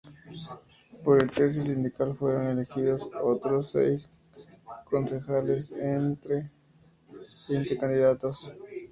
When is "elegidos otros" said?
2.47-3.69